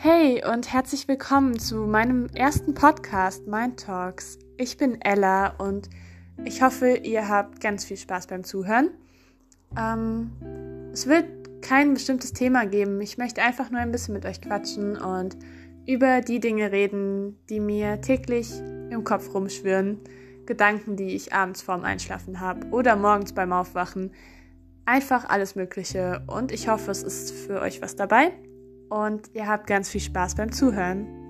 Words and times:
Hey 0.00 0.44
und 0.48 0.72
herzlich 0.72 1.08
willkommen 1.08 1.58
zu 1.58 1.78
meinem 1.78 2.28
ersten 2.32 2.72
Podcast 2.72 3.48
Mind 3.48 3.80
Talks. 3.80 4.38
Ich 4.56 4.76
bin 4.76 5.02
Ella 5.02 5.56
und 5.58 5.90
ich 6.44 6.62
hoffe, 6.62 6.98
ihr 6.98 7.28
habt 7.28 7.60
ganz 7.60 7.84
viel 7.84 7.96
Spaß 7.96 8.28
beim 8.28 8.44
Zuhören. 8.44 8.90
Ähm, 9.76 10.30
es 10.92 11.08
wird 11.08 11.24
kein 11.62 11.94
bestimmtes 11.94 12.32
Thema 12.32 12.64
geben. 12.64 13.00
Ich 13.00 13.18
möchte 13.18 13.42
einfach 13.42 13.72
nur 13.72 13.80
ein 13.80 13.90
bisschen 13.90 14.14
mit 14.14 14.24
euch 14.24 14.40
quatschen 14.40 14.96
und 14.96 15.36
über 15.84 16.20
die 16.20 16.38
Dinge 16.38 16.70
reden, 16.70 17.36
die 17.48 17.58
mir 17.58 18.00
täglich 18.00 18.52
im 18.90 19.02
Kopf 19.02 19.34
rumschwirren. 19.34 19.98
Gedanken, 20.46 20.94
die 20.94 21.16
ich 21.16 21.32
abends 21.32 21.60
vorm 21.60 21.82
Einschlafen 21.82 22.38
habe 22.38 22.68
oder 22.68 22.94
morgens 22.94 23.32
beim 23.32 23.52
Aufwachen. 23.52 24.12
Einfach 24.84 25.28
alles 25.28 25.56
Mögliche 25.56 26.22
und 26.28 26.52
ich 26.52 26.68
hoffe, 26.68 26.92
es 26.92 27.02
ist 27.02 27.32
für 27.32 27.60
euch 27.60 27.82
was 27.82 27.96
dabei 27.96 28.30
und 28.88 29.30
ihr 29.34 29.46
habt 29.46 29.66
ganz 29.66 29.90
viel 29.90 30.00
Spaß 30.00 30.34
beim 30.34 30.52
Zuhören. 30.52 31.27